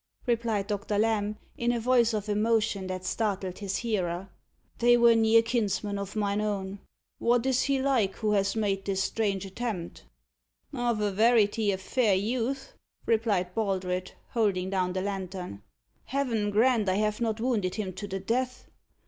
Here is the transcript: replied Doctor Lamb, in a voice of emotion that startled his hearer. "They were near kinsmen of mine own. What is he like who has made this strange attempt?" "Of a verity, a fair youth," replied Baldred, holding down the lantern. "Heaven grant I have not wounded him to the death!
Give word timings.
replied 0.25 0.65
Doctor 0.65 0.97
Lamb, 0.97 1.37
in 1.59 1.71
a 1.71 1.79
voice 1.79 2.11
of 2.11 2.27
emotion 2.27 2.87
that 2.87 3.05
startled 3.05 3.59
his 3.59 3.77
hearer. 3.77 4.29
"They 4.79 4.97
were 4.97 5.13
near 5.13 5.43
kinsmen 5.43 5.99
of 5.99 6.15
mine 6.15 6.41
own. 6.41 6.79
What 7.19 7.45
is 7.45 7.61
he 7.61 7.79
like 7.79 8.15
who 8.15 8.31
has 8.31 8.55
made 8.55 8.83
this 8.85 9.03
strange 9.03 9.45
attempt?" 9.45 10.05
"Of 10.73 11.01
a 11.01 11.11
verity, 11.11 11.71
a 11.71 11.77
fair 11.77 12.15
youth," 12.15 12.73
replied 13.05 13.53
Baldred, 13.53 14.13
holding 14.29 14.71
down 14.71 14.93
the 14.93 15.03
lantern. 15.03 15.61
"Heaven 16.05 16.49
grant 16.49 16.89
I 16.89 16.95
have 16.95 17.21
not 17.21 17.39
wounded 17.39 17.75
him 17.75 17.93
to 17.93 18.07
the 18.07 18.19
death! 18.19 18.65